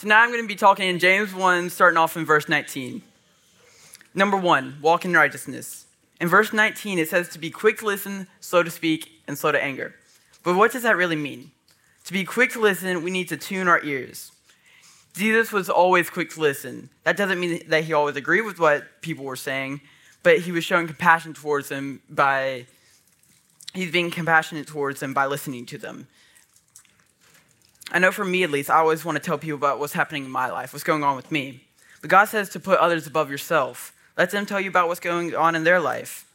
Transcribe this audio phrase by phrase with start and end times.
[0.00, 3.02] Tonight I'm going to be talking in James 1, starting off in verse 19.
[4.14, 5.84] Number one, walk in righteousness.
[6.18, 9.52] In verse 19, it says to be quick to listen, slow to speak, and slow
[9.52, 9.94] to anger.
[10.42, 11.50] But what does that really mean?
[12.06, 14.32] To be quick to listen, we need to tune our ears.
[15.12, 16.88] Jesus was always quick to listen.
[17.04, 19.82] That doesn't mean that he always agreed with what people were saying,
[20.22, 22.64] but he was showing compassion towards them by
[23.74, 26.06] he's being compassionate towards them by listening to them.
[27.92, 30.24] I know for me at least, I always want to tell people about what's happening
[30.24, 31.64] in my life, what's going on with me.
[32.00, 33.92] But God says to put others above yourself.
[34.16, 36.26] Let them tell you about what's going on in their life.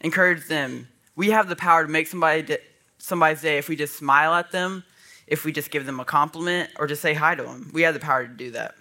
[0.00, 0.88] Encourage them.
[1.16, 2.58] We have the power to make somebody
[2.98, 4.84] somebody's day if we just smile at them,
[5.26, 7.70] if we just give them a compliment, or just say hi to them.
[7.72, 8.74] We have the power to do that.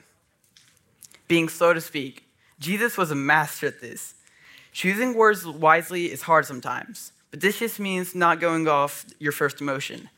[1.28, 2.26] Being slow to speak.
[2.60, 4.16] Jesus was a master at this.
[4.72, 9.62] Choosing words wisely is hard sometimes, but this just means not going off your first
[9.62, 10.10] emotion.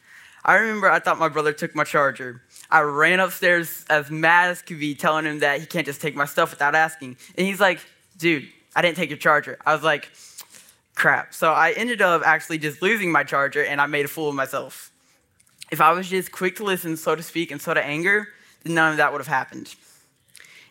[0.43, 2.41] I remember I thought my brother took my charger.
[2.69, 6.15] I ran upstairs as mad as could be, telling him that he can't just take
[6.15, 7.17] my stuff without asking.
[7.37, 7.79] And he's like,
[8.17, 9.57] dude, I didn't take your charger.
[9.65, 10.09] I was like,
[10.95, 11.33] crap.
[11.33, 14.35] So I ended up actually just losing my charger and I made a fool of
[14.35, 14.91] myself.
[15.71, 18.27] If I was just quick to listen, so to speak, and so to anger,
[18.63, 19.73] then none of that would have happened.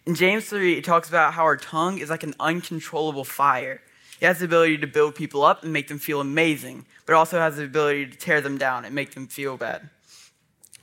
[0.05, 3.81] In James 3, it talks about how our tongue is like an uncontrollable fire.
[4.21, 7.39] It has the ability to build people up and make them feel amazing, but also
[7.39, 9.89] has the ability to tear them down and make them feel bad.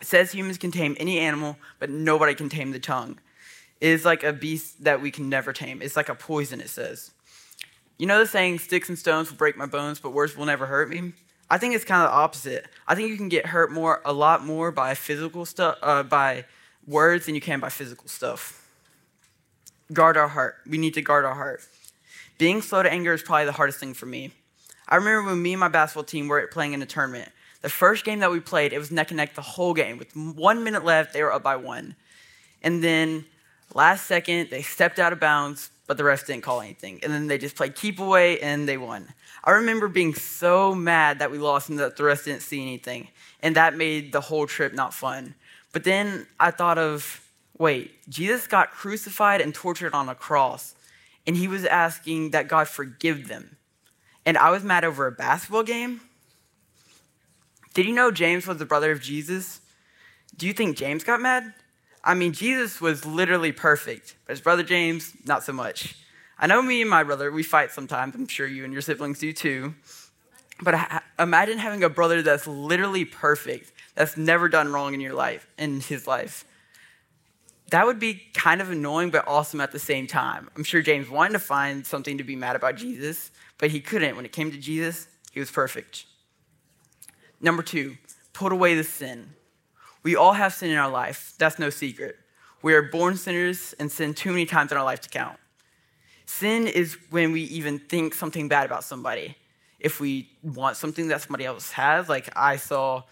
[0.01, 3.19] It says humans can tame any animal, but nobody can tame the tongue.
[3.79, 5.81] It is like a beast that we can never tame.
[5.81, 7.11] It's like a poison, it says.
[7.97, 10.65] You know the saying, sticks and stones will break my bones, but words will never
[10.65, 11.13] hurt me?
[11.49, 12.67] I think it's kind of the opposite.
[12.87, 16.45] I think you can get hurt more, a lot more by physical stuff, uh, by
[16.85, 18.67] words than you can by physical stuff.
[19.93, 20.57] Guard our heart.
[20.67, 21.61] We need to guard our heart.
[22.37, 24.31] Being slow to anger is probably the hardest thing for me.
[24.87, 27.31] I remember when me and my basketball team were playing in a tournament.
[27.61, 29.97] The first game that we played, it was neck and neck the whole game.
[29.97, 31.95] With one minute left, they were up by one.
[32.61, 33.25] And then
[33.73, 36.99] last second, they stepped out of bounds, but the refs didn't call anything.
[37.01, 39.07] And then they just played keep away and they won.
[39.43, 43.07] I remember being so mad that we lost and that the refs didn't see anything.
[43.41, 45.33] And that made the whole trip not fun.
[45.73, 47.23] But then I thought of
[47.57, 50.75] wait, Jesus got crucified and tortured on a cross
[51.27, 53.57] and he was asking that God forgive them.
[54.25, 56.01] And I was mad over a basketball game.
[57.73, 59.59] Did you know James was the brother of Jesus?
[60.35, 61.53] Do you think James got mad?
[62.03, 65.95] I mean, Jesus was literally perfect, but his brother James, not so much.
[66.39, 68.15] I know me and my brother, we fight sometimes.
[68.15, 69.75] I'm sure you and your siblings do too.
[70.61, 75.47] But imagine having a brother that's literally perfect, that's never done wrong in your life,
[75.57, 76.45] in his life
[77.69, 80.49] that would be kind of annoying but awesome at the same time.
[80.55, 84.15] I'm sure James wanted to find something to be mad about Jesus, but he couldn't.
[84.15, 86.05] When it came to Jesus, he was perfect.
[87.41, 87.97] Number two,
[88.33, 89.33] put away the sin.
[90.03, 91.33] We all have sin in our life.
[91.37, 92.15] That's no secret.
[92.61, 95.37] We are born sinners and sin too many times in our life to count.
[96.25, 99.35] Sin is when we even think something bad about somebody.
[99.79, 103.03] If we want something that somebody else has, like I saw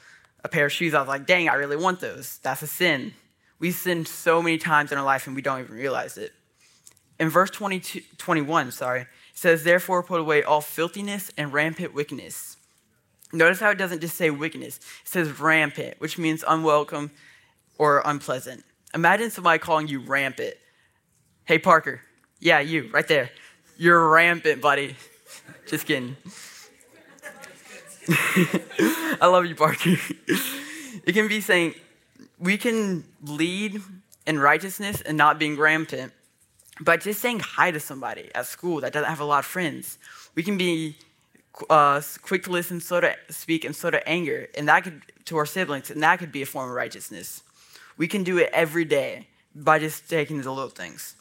[0.44, 2.40] a pair of shoes, I was like, dang, I really want those.
[2.40, 3.14] That's a sin.
[3.60, 6.34] We sin so many times in our life and we don't even realize it.
[7.20, 12.58] In verse 22, 21, sorry, it says, Therefore put away all filthiness and rampant wickedness.
[13.32, 17.12] Notice how it doesn't just say wickedness, it says rampant, which means unwelcome
[17.78, 18.64] or unpleasant.
[18.94, 20.56] Imagine somebody calling you rampant.
[21.46, 22.02] Hey, Parker.
[22.40, 23.30] Yeah, you, right there.
[23.78, 24.96] You're rampant, buddy.
[25.68, 26.16] Just kidding.
[28.10, 29.96] I love you, Parker.
[30.28, 31.76] it can be saying,
[32.40, 33.82] we can lead
[34.26, 36.14] in righteousness and not being rampant
[36.82, 39.98] by just saying hi to somebody at school that doesn't have a lot of friends.
[40.36, 40.98] We can be
[41.70, 45.38] uh, quick to listen, slow to speak, and slow to anger, and that could to
[45.38, 47.42] our siblings, and that could be a form of righteousness.
[47.98, 51.16] We can do it every day by just taking the little things.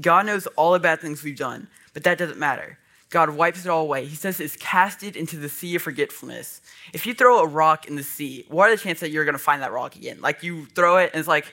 [0.00, 2.78] God knows all the bad things we've done, but that doesn't matter.
[3.10, 4.04] God wipes it all away.
[4.06, 6.60] He says it's casted into the sea of forgetfulness.
[6.92, 9.34] If you throw a rock in the sea, what are the chances that you're going
[9.34, 10.20] to find that rock again?
[10.20, 11.52] Like you throw it and it's like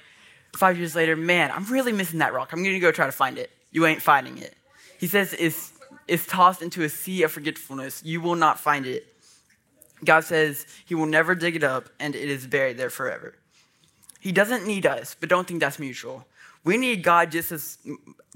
[0.56, 2.54] five years later, man, I'm really missing that rock.
[2.54, 3.52] I'm going to go try to find it.
[3.72, 4.56] You ain't finding it.
[5.00, 5.74] He says it's,
[6.08, 8.04] it's tossed into a sea of forgetfulness.
[8.04, 9.08] You will not find it.
[10.04, 13.36] God says he will never dig it up and it is buried there forever.
[14.20, 16.26] He doesn't need us, but don't think that's mutual.
[16.64, 17.78] We need God just as,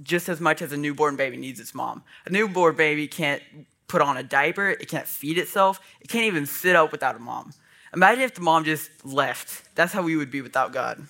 [0.02, 2.04] just as much as a newborn baby needs its mom.
[2.26, 3.42] A newborn baby can't
[3.88, 7.20] put on a diaper, it can't feed itself, it can't even sit up without a
[7.20, 7.54] mom.
[7.94, 9.74] Imagine if the mom just left.
[9.76, 11.08] That's how we would be without God.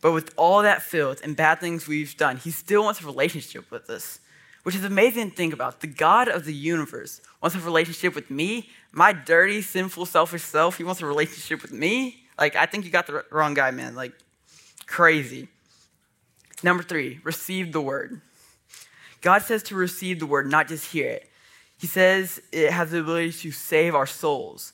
[0.00, 3.70] But with all that filth and bad things we've done, He still wants a relationship
[3.70, 4.20] with us,
[4.62, 5.80] which is amazing to think about.
[5.80, 10.78] The God of the universe wants a relationship with me, my dirty, sinful, selfish self.
[10.78, 12.24] He wants a relationship with me.
[12.38, 13.94] Like, I think you got the wrong guy, man.
[13.94, 14.12] Like,
[14.90, 15.46] crazy.
[16.64, 18.20] Number three, receive the word.
[19.20, 21.30] God says to receive the word, not just hear it.
[21.78, 24.72] He says it has the ability to save our souls.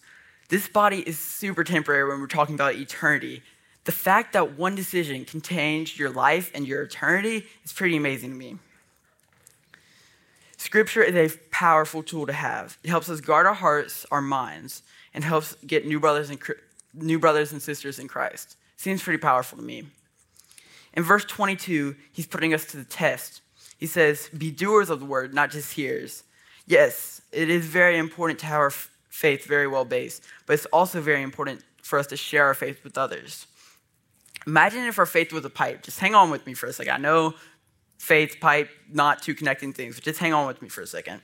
[0.49, 3.43] This body is super temporary when we're talking about eternity.
[3.85, 8.31] The fact that one decision can change your life and your eternity is pretty amazing
[8.31, 8.57] to me.
[10.57, 12.79] Scripture is a powerful tool to have.
[12.83, 14.83] It helps us guard our hearts, our minds,
[15.13, 16.41] and helps get new brothers and
[16.95, 18.57] new brothers and sisters in Christ.
[18.79, 19.85] Seems pretty powerful to me.
[20.97, 23.43] In verse 22, he's putting us to the test.
[23.77, 26.25] He says, "Be doers of the word, not just hearers."
[26.67, 31.01] Yes, it is very important to have our faith very well based, but it's also
[31.01, 33.47] very important for us to share our faith with others.
[34.47, 35.83] Imagine if our faith was a pipe.
[35.83, 36.95] Just hang on with me for a second.
[36.95, 37.35] I know
[37.99, 41.21] faith, pipe, not two connecting things, but just hang on with me for a second.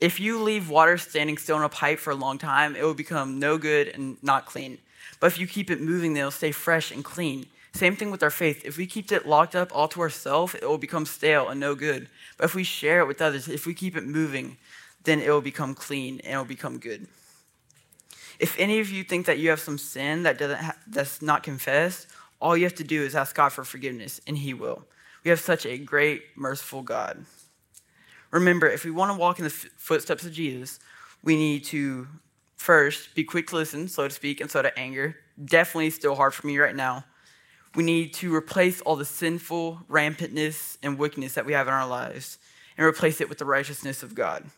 [0.00, 2.94] If you leave water standing still in a pipe for a long time, it will
[2.94, 4.78] become no good and not clean.
[5.20, 7.48] But if you keep it moving, it'll stay fresh and clean.
[7.74, 8.64] Same thing with our faith.
[8.64, 11.74] If we keep it locked up all to ourselves, it will become stale and no
[11.74, 12.08] good.
[12.36, 14.58] But if we share it with others, if we keep it moving,
[15.04, 17.06] then it will become clean and it will become good.
[18.38, 21.42] If any of you think that you have some sin that doesn't ha- that's not
[21.42, 22.08] confessed,
[22.40, 24.84] all you have to do is ask God for forgiveness, and He will.
[25.24, 27.24] We have such a great, merciful God.
[28.32, 30.80] Remember, if we want to walk in the f- footsteps of Jesus,
[31.22, 32.08] we need to
[32.56, 35.16] first be quick to listen, so to speak, and so to anger.
[35.42, 37.04] Definitely still hard for me right now.
[37.74, 41.86] We need to replace all the sinful rampantness and wickedness that we have in our
[41.86, 42.38] lives
[42.76, 44.50] and replace it with the righteousness of God.